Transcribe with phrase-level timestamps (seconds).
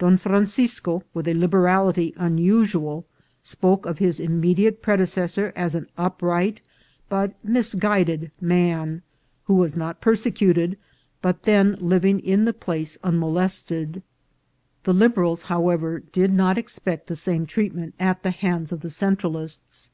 [0.00, 3.06] Don Fran cisco, with a liberality unusual,
[3.44, 6.58] spoke of his immediate predecessor as an upright
[7.08, 9.02] but misguided man,
[9.44, 10.76] who was not persecuted,
[11.22, 13.98] but then living in the place unmolested.
[13.98, 15.12] A RICH PROPRIETOR.
[15.12, 18.80] 379 The Liberals, however, did not expect the same treat ment at the hands of
[18.80, 19.92] the Centralists.